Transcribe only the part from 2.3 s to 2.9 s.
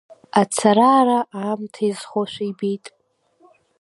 ибеит.